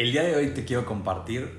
[0.00, 1.58] El día de hoy te quiero compartir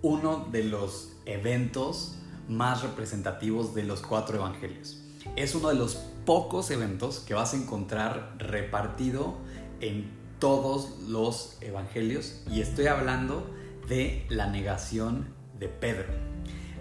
[0.00, 2.16] uno de los eventos
[2.48, 5.02] más representativos de los cuatro evangelios.
[5.34, 9.38] Es uno de los pocos eventos que vas a encontrar repartido
[9.80, 10.08] en
[10.38, 13.52] todos los evangelios y estoy hablando
[13.88, 15.26] de la negación
[15.58, 16.06] de Pedro.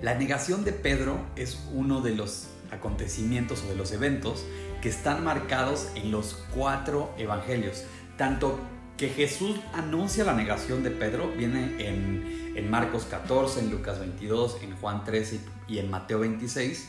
[0.03, 4.45] La negación de Pedro es uno de los acontecimientos o de los eventos
[4.83, 7.83] que están marcados en los cuatro evangelios,
[8.15, 8.59] tanto
[8.97, 14.75] que Jesús anuncia la negación de Pedro, viene en, Marcos 14, en Lucas 22, en
[14.77, 16.87] Juan 13 y en Mateo 26,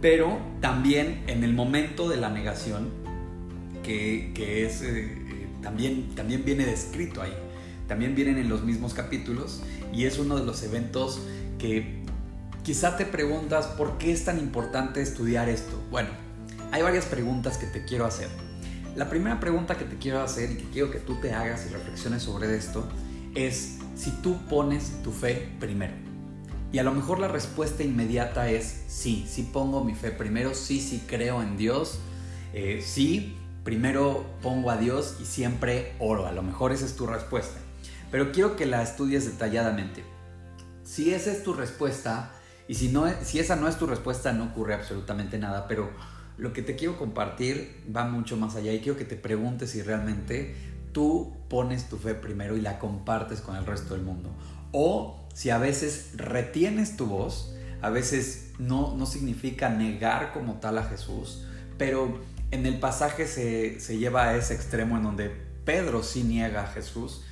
[0.00, 2.88] pero también en el momento de la negación,
[3.82, 4.32] que,
[4.64, 7.34] es, eh, también, también viene descrito ahí,
[7.88, 9.60] también vienen en los mismos capítulos
[9.92, 11.20] y es uno de los eventos
[11.58, 12.04] que
[12.62, 15.76] quizá te preguntas por qué es tan importante estudiar esto.
[15.90, 16.10] Bueno,
[16.70, 18.28] hay varias preguntas que te quiero hacer.
[18.96, 21.72] La primera pregunta que te quiero hacer y que quiero que tú te hagas y
[21.72, 22.88] reflexiones sobre esto
[23.34, 25.92] es si tú pones tu fe primero.
[26.72, 30.80] Y a lo mejor la respuesta inmediata es sí, sí pongo mi fe primero, sí,
[30.80, 31.98] sí creo en Dios,
[32.52, 36.26] eh, sí, primero pongo a Dios y siempre oro.
[36.26, 37.58] A lo mejor esa es tu respuesta.
[38.10, 40.04] Pero quiero que la estudies detalladamente.
[40.82, 42.32] Si esa es tu respuesta,
[42.66, 45.90] y si, no, si esa no es tu respuesta, no ocurre absolutamente nada, pero
[46.40, 49.82] lo que te quiero compartir va mucho más allá y quiero que te preguntes si
[49.82, 50.54] realmente
[50.92, 54.30] tú pones tu fe primero y la compartes con el resto del mundo.
[54.72, 60.78] O si a veces retienes tu voz, a veces no, no significa negar como tal
[60.78, 61.44] a Jesús,
[61.76, 62.18] pero
[62.50, 65.30] en el pasaje se, se lleva a ese extremo en donde
[65.64, 67.22] Pedro sí niega a Jesús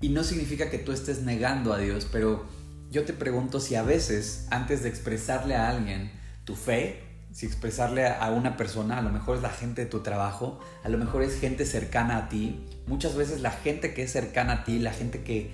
[0.00, 2.44] y no significa que tú estés negando a Dios, pero
[2.92, 6.12] yo te pregunto si a veces antes de expresarle a alguien
[6.44, 10.00] tu fe, si expresarle a una persona, a lo mejor es la gente de tu
[10.00, 12.64] trabajo, a lo mejor es gente cercana a ti.
[12.86, 15.50] Muchas veces la gente que es cercana a ti, la gente que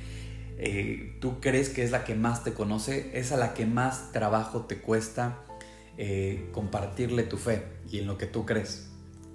[0.59, 4.11] eh, tú crees que es la que más te conoce, es a la que más
[4.11, 5.39] trabajo te cuesta
[5.97, 8.89] eh, compartirle tu fe y en lo que tú crees.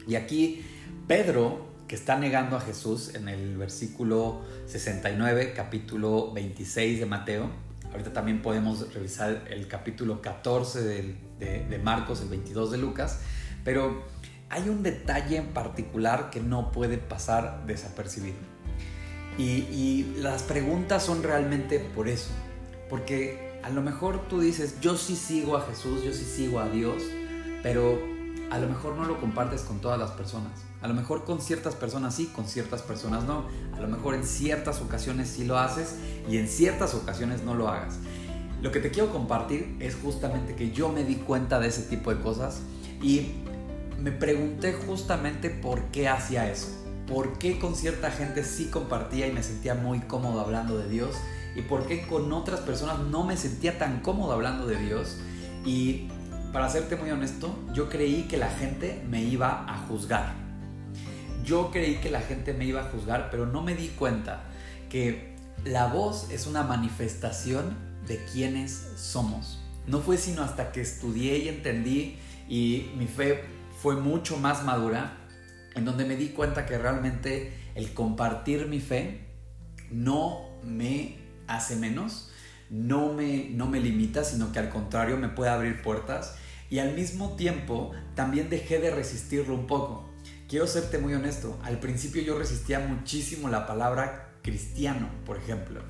[0.06, 0.66] Y aquí
[1.07, 7.50] Pedro, que está negando a Jesús en el versículo 69, capítulo 26 de Mateo,
[7.93, 13.19] ahorita también podemos revisar el capítulo 14 del de, Marcos, el 22 de Lucas,
[13.63, 14.03] pero
[14.49, 18.37] hay un detalle en particular que no puede pasar desapercibido.
[19.37, 22.29] Y, las preguntas son realmente por eso,
[22.89, 26.69] porque a lo mejor tú dices, yo sí sigo a Jesús, yo sí sigo a
[26.69, 27.01] Dios,
[27.63, 27.99] pero
[28.53, 30.52] a lo mejor no lo compartes con todas las personas.
[30.84, 33.47] A lo mejor con ciertas personas sí, con ciertas personas no.
[33.75, 35.96] A lo mejor en ciertas ocasiones sí lo haces
[36.30, 37.96] y en ciertas ocasiones no lo hagas.
[38.62, 42.14] Lo que te quiero compartir es justamente que yo me di cuenta de ese tipo
[42.14, 42.59] de cosas
[43.02, 43.31] y
[44.00, 46.68] me pregunté justamente por qué hacía eso.
[47.08, 51.16] ¿Por qué con cierta gente sí compartía y me sentía muy cómodo hablando de Dios?
[51.56, 55.18] ¿Y por qué con otras personas no me sentía tan cómodo hablando de Dios?
[55.66, 56.09] Y
[56.53, 60.36] para serte muy honesto, yo creí que la gente me iba a juzgar.
[61.44, 64.44] Yo creí que la gente me iba a juzgar, pero no me di cuenta
[64.88, 67.75] que la voz es una manifestación
[68.08, 69.64] de quiénes somos.
[69.88, 73.44] No fue sino hasta que estudié y entendí y mi fe
[73.81, 75.18] fue mucho más madura,
[75.74, 79.25] en donde me di cuenta que realmente el compartir mi fe
[79.90, 82.30] no me hace menos,
[82.70, 86.35] no me, no me limita, sino que al contrario me puede abrir puertas
[86.73, 90.09] y al mismo tiempo también dejé de resistirlo un poco.
[90.47, 95.81] Quiero serte muy honesto, al principio yo resistía muchísimo la palabra cristiano, por ejemplo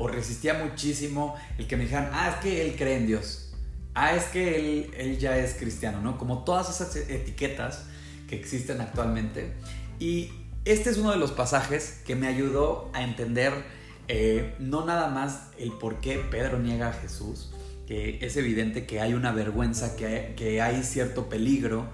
[0.00, 3.52] o resistía muchísimo el que me dijeran, ah, es que él cree en Dios,
[3.94, 6.16] ah, es que él, él ya es cristiano, ¿no?
[6.16, 7.84] Como todas esas etiquetas
[8.26, 9.52] que existen actualmente.
[9.98, 10.32] Y
[10.64, 13.52] este es uno de los pasajes que me ayudó a entender
[14.08, 17.52] eh, no nada más el por qué Pedro niega a Jesús,
[17.90, 21.88] que es evidente que hay una vergüenza, que que hay cierto peligro,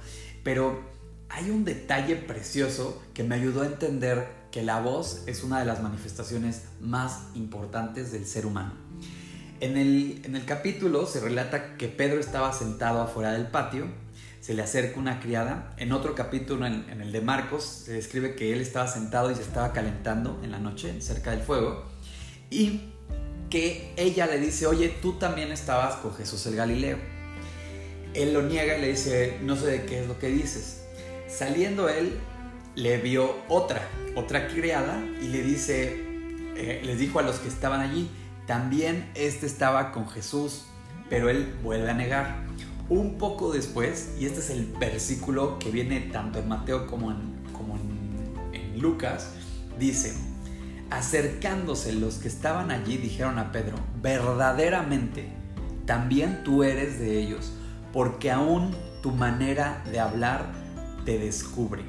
[0.44, 0.82] pero
[1.30, 5.64] hay un detalle precioso que me ayudó a entender que la voz es una de
[5.64, 8.74] las manifestaciones más importantes del ser humano.
[9.60, 13.86] En el, en el capítulo se relata que Pedro estaba sentado afuera del patio,
[14.42, 15.74] se le acerca una criada.
[15.78, 19.34] En otro capítulo, en, en el de Marcos, se describe que él estaba sentado y
[19.34, 21.86] se estaba calentando en la noche cerca del fuego
[22.50, 22.92] y
[23.50, 26.98] que ella le dice, oye, tú también estabas con Jesús el Galileo.
[28.14, 30.82] Él lo niega y le dice, no sé de qué es lo que dices.
[31.28, 32.18] Saliendo él,
[32.74, 35.96] le vio otra, otra criada y le dice,
[36.56, 38.08] eh, les dijo a los que estaban allí,
[38.46, 40.64] también este estaba con Jesús,
[41.08, 42.46] pero él vuelve a negar.
[42.88, 47.42] Un poco después, y este es el versículo que viene tanto en Mateo como en,
[47.52, 47.76] como
[48.52, 49.32] en Lucas,
[49.78, 50.14] dice,
[50.90, 55.28] Acercándose los que estaban allí dijeron a Pedro, verdaderamente,
[55.84, 57.52] también tú eres de ellos,
[57.92, 60.52] porque aún tu manera de hablar
[61.04, 61.82] te descubre.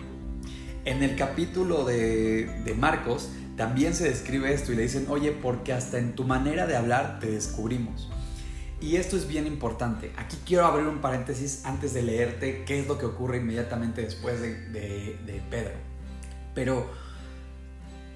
[0.85, 5.97] En el capítulo de, Marcos también se describe esto y le dicen, oye, porque hasta
[5.97, 8.09] en tu manera de hablar te descubrimos.
[8.79, 10.13] Y esto es bien importante.
[10.15, 14.39] Aquí quiero abrir un paréntesis antes de leerte qué es lo que ocurre inmediatamente después
[14.39, 15.73] de, Pedro.
[16.53, 16.89] Pero,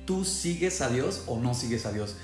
[0.06, 2.16] ¿tú sigues a Dios o no sigues a Dios?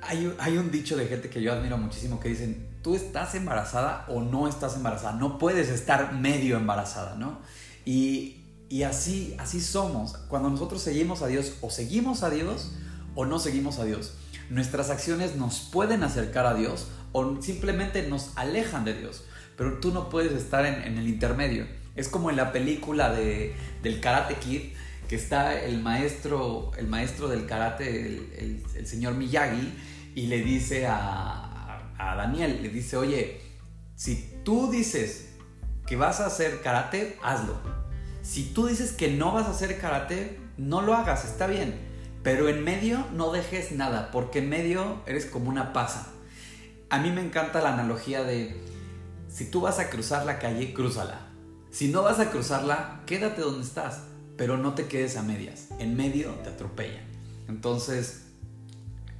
[0.00, 4.22] Hay, un dicho de gente que yo admiro muchísimo que dicen, tú estás embarazada o
[4.22, 7.40] no estás embarazada, no puedes estar medio embarazada, ¿no?
[7.84, 8.38] Y,
[8.70, 10.16] y así, así somos.
[10.28, 12.72] Cuando nosotros seguimos a Dios, o seguimos a Dios
[13.14, 14.14] o no seguimos a Dios.
[14.50, 19.24] Nuestras acciones nos pueden acercar a Dios o simplemente nos alejan de Dios.
[19.56, 21.66] Pero tú no puedes estar en, el intermedio.
[21.96, 24.72] Es como en la película de, del Karate Kid,
[25.08, 28.06] que está el maestro, el maestro del karate,
[28.38, 29.74] el, señor Miyagi,
[30.14, 33.40] y le dice a, a Daniel, le dice, oye,
[33.96, 35.30] si tú dices
[35.86, 37.78] que vas a hacer karate, hazlo
[38.28, 41.80] si tú dices que no vas a hacer karate, no lo hagas, está bien.
[42.22, 46.08] Pero en medio no dejes nada, porque en medio eres como una pasa.
[46.90, 48.54] A mí me encanta la analogía de,
[49.28, 51.28] si tú vas a cruzar la calle, crúzala.
[51.70, 54.02] Si no vas a cruzarla, quédate donde estás,
[54.38, 55.66] pero no te quedes a medias.
[55.80, 57.04] En medio te atropellan.
[57.48, 58.22] Entonces,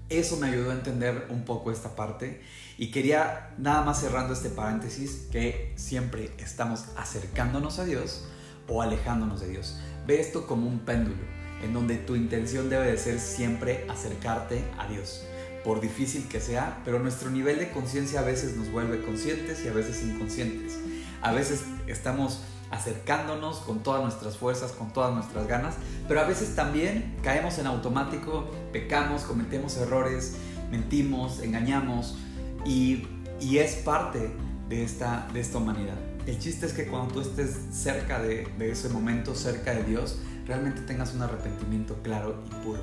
[0.09, 2.41] eso me ayudó a entender un poco esta parte
[2.79, 8.27] y quería nada más cerrando este paréntesis que siempre estamos acercándonos a Dios
[8.69, 9.79] o alejándonos de Dios.
[10.07, 11.23] Ve esto como un péndulo,
[11.65, 15.25] en donde tu intención debe de ser siempre acercarte a Dios,
[15.65, 19.69] por difícil que sea, pero nuestro nivel de conciencia a veces nos vuelve conscientes y
[19.69, 20.79] a veces inconscientes.
[21.21, 25.77] A veces estamos acercándonos con todas nuestras fuerzas, con todas nuestras ganas,
[26.07, 30.37] pero a veces también caemos en automático, pecamos, cometemos errores,
[30.71, 32.17] mentimos, engañamos
[32.65, 33.07] y,
[33.41, 34.31] y es parte
[34.69, 35.97] de esta, de esta humanidad.
[36.27, 40.83] El chiste es que cuando tú estés cerca de, ese momento, cerca de Dios, realmente
[40.83, 42.83] tengas un arrepentimiento claro y puro.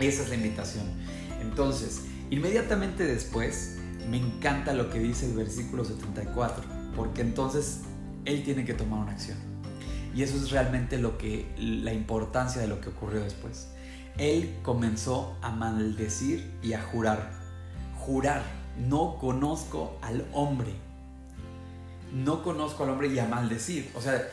[0.00, 0.84] Esa es la invitación.
[1.40, 3.76] Entonces, inmediatamente después,
[4.10, 6.64] me encanta lo que dice el versículo 74,
[6.96, 7.82] porque entonces
[8.28, 9.38] Él tiene que tomar una acción.
[10.14, 13.68] Y eso es realmente lo que, la importancia de lo que ocurrió después.
[14.16, 17.32] Él comenzó a maldecir y a jurar.
[17.98, 18.42] Jurar,
[18.88, 20.72] no conozco al hombre
[22.12, 23.90] no conozco al hombre y a maldecir.
[23.94, 24.28] O sea,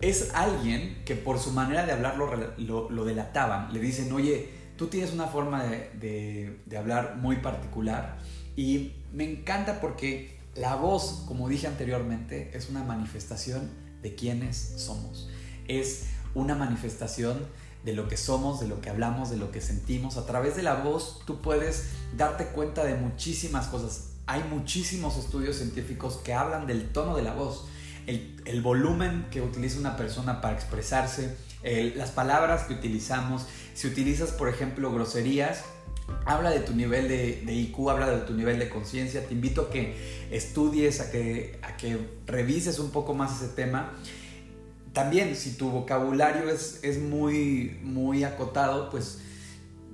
[0.00, 3.72] es alguien que por su manera de hablar lo, delataban.
[3.72, 8.18] Le dicen, oye, tú tienes una forma de, hablar muy particular
[8.56, 13.70] y me encanta porque la voz, como dije anteriormente, es una manifestación
[14.02, 15.28] de quiénes somos.
[15.68, 17.46] Es una manifestación
[17.84, 20.16] de lo que somos, de lo que hablamos, de lo que sentimos.
[20.16, 25.56] A través de la voz tú puedes darte cuenta de muchísimas cosas hay muchísimos estudios
[25.56, 27.64] científicos que hablan del tono de la voz,
[28.06, 31.36] el, volumen que utiliza una persona para expresarse,
[31.96, 33.46] las palabras que utilizamos.
[33.74, 35.64] Si utilizas, por ejemplo, groserías,
[36.24, 39.26] habla de tu nivel de, IQ, habla de tu nivel de conciencia.
[39.26, 39.94] Te invito a que
[40.30, 43.92] estudies, a que, a que revises un poco más ese tema.
[44.92, 49.20] También, si tu vocabulario es, es muy, muy acotado, pues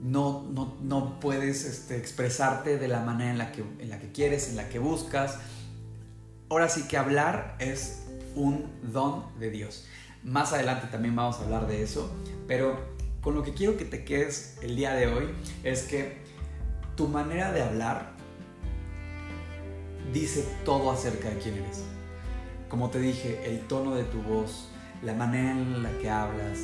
[0.03, 0.45] no,
[0.83, 4.57] no, puedes este, expresarte de la manera en la, que, en la que quieres, en
[4.57, 5.39] la que buscas.
[6.49, 8.03] Ahora sí que hablar es
[8.35, 9.87] un don de Dios.
[10.23, 12.11] Más adelante también vamos a hablar de eso,
[12.47, 12.96] pero
[13.27, 15.25] con lo que quiero que te quedes el día de hoy
[15.65, 16.19] es que
[16.95, 18.13] tu manera de hablar
[20.13, 21.83] dice todo acerca de quién eres.
[22.69, 24.69] Como te dije, el tono de tu voz,
[25.03, 26.61] la manera en la que hablas,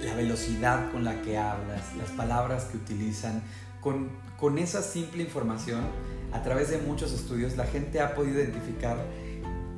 [0.00, 3.40] la velocidad con la que hablas, las palabras que utilizan,
[3.80, 5.82] con, con esa simple información,
[6.32, 8.96] a través de muchos estudios, la gente ha podido identificar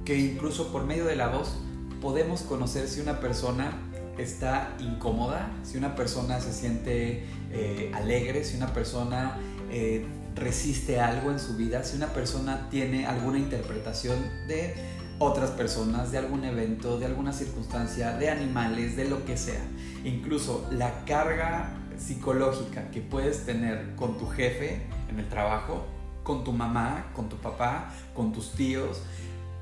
[0.07, 1.59] que incluso por medio de la voz
[2.01, 3.75] podemos conocer si una persona
[4.19, 9.39] está incómoda, si una persona se siente eh, alegre, si una persona
[9.71, 14.19] eh, resiste algo en su vida, si una persona tiene alguna interpretación
[14.49, 14.75] de
[15.19, 19.63] otras personas, de algún evento, de alguna circunstancia, de animales, de lo que sea.
[20.05, 25.87] Incluso la carga psicológica que puedes tener con tu jefe en el trabajo,
[26.25, 29.03] con tu mamá, con tu papá, con tus tíos,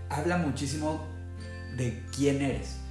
[0.08, 1.04] habla muchísimo
[1.76, 2.81] de quién eres.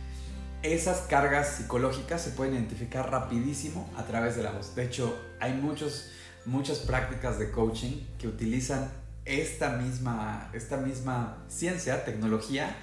[0.63, 4.75] Esas cargas psicológicas se pueden identificar rapidísimo a través de la voz.
[4.75, 6.11] De hecho, hay muchos,
[6.45, 8.91] muchas prácticas de coaching que utilizan
[9.25, 12.75] esta misma, esta misma ciencia, tecnología,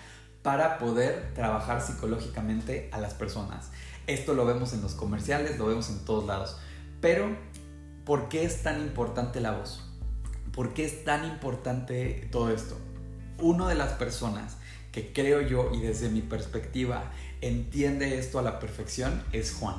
[0.42, 3.70] para poder trabajar psicológicamente a las personas.
[4.08, 6.58] Esto lo vemos en los comerciales, lo vemos en todos lados.
[7.00, 7.37] Pero
[8.04, 9.85] ¿por qué es tan importante la voz?
[10.52, 12.76] ¿Por qué es tan importante todo esto?
[13.40, 14.56] Una de las personas
[14.92, 19.76] que creo yo y desde mi perspectiva entiende esto a la perfección es Juan.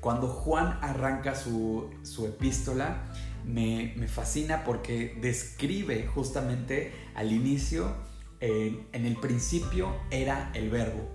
[0.00, 1.90] Cuando Juan arranca su,
[2.26, 3.04] epístola,
[3.44, 7.94] me, fascina porque describe justamente al inicio,
[8.40, 11.08] en el principio era el verbo,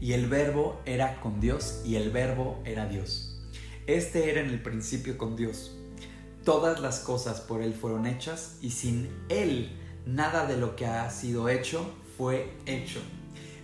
[0.00, 3.42] y el verbo era con Dios, y el verbo era Dios.
[3.86, 5.76] Este era en el principio con Dios.
[6.42, 11.10] Todas las cosas por Él fueron hechas, y sin Él nada de lo que ha
[11.10, 13.00] sido hecho fue hecho.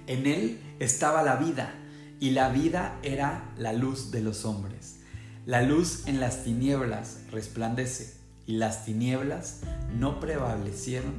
[0.06, 1.74] En Él estaba la vida
[2.18, 5.00] y la vida era la luz de los hombres.
[5.44, 9.60] La luz en las tinieblas resplandece y las tinieblas
[9.98, 11.12] no prevalecieron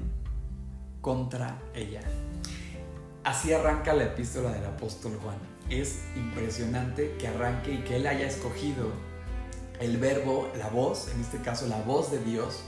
[1.02, 2.02] contra ella.
[3.24, 5.38] Así arranca la epístola del apóstol Juan.
[5.70, 8.92] Es impresionante que arranque y que él haya escogido
[9.80, 12.64] el verbo, la voz, en este caso la voz de Dios,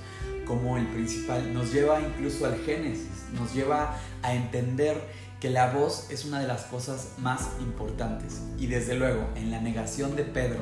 [0.50, 1.54] como el principal.
[1.54, 5.00] Nos lleva incluso al Génesis, nos lleva a entender
[5.40, 8.42] que la voz es una de las cosas más importantes.
[8.58, 10.62] Y desde luego, en la negación de Pedro,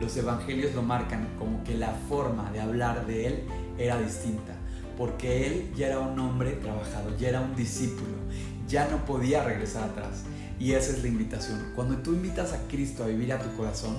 [0.00, 3.44] los evangelios lo marcan como que la forma de hablar de él
[3.76, 4.54] era distinta,
[4.96, 8.14] porque él ya era un hombre trabajado, ya era un discípulo,
[8.68, 10.22] ya no podía regresar atrás.
[10.60, 11.72] Y esa es la invitación.
[11.74, 13.96] Cuando tú invitas a Cristo a vivir a tu corazón,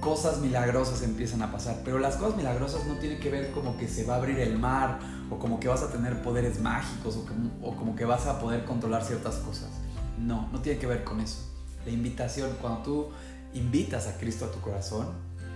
[0.00, 1.80] cosas milagrosas empiezan a pasar.
[1.84, 4.58] Pero las cosas milagrosas no tienen que ver como que se va a abrir el
[4.58, 4.98] mar
[5.30, 8.40] o como que vas a tener poderes mágicos o como, o como que vas a
[8.40, 9.70] poder controlar ciertas cosas.
[10.18, 11.48] No, no tiene que ver con eso.
[11.84, 13.08] La invitación, cuando tú
[13.54, 15.08] invitas a Cristo a tu corazón,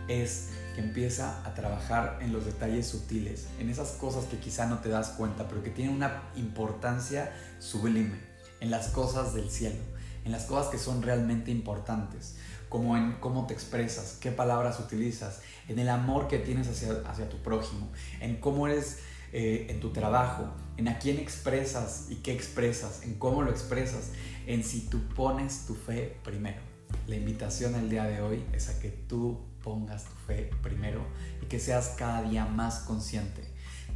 [0.09, 4.79] es que empieza a trabajar en los detalles sutiles, en esas cosas que quizá no
[4.79, 8.19] te das cuenta, pero que tienen una importancia sublime,
[8.61, 9.81] en las cosas del cielo,
[10.25, 12.37] en las cosas que son realmente importantes
[12.69, 17.29] como en cómo te expresas, qué palabras utilizas, en el amor que tienes hacia, hacia
[17.29, 19.01] tu prójimo, en cómo eres
[19.35, 24.13] eh, en tu trabajo, en a quién expresas y qué expresas, en cómo lo expresas,
[24.47, 26.63] en si tú pones tu fe primero.
[27.07, 31.03] La invitación el día de hoy es a que tú pongas tu fe primero
[31.43, 33.43] y que seas cada día más consciente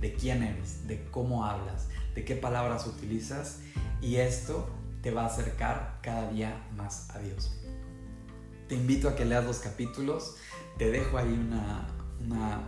[0.01, 3.61] de quién eres, de cómo hablas, de qué palabras utilizas
[4.01, 4.69] y esto
[5.07, 7.53] te va a acercar cada día más a Dios.
[8.69, 10.35] Te invito a que leas los capítulos,
[10.79, 11.87] te dejo ahí una,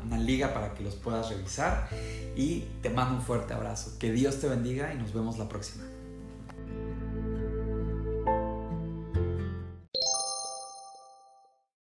[0.07, 1.89] una, liga para que los puedas revisar
[2.37, 3.99] y te mando un fuerte abrazo.
[3.99, 5.83] Que Dios te bendiga y nos vemos la próxima.